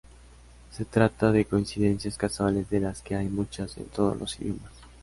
[0.71, 4.71] Se trata de coincidencias casuales de las que hay muchas en todos los idiomas.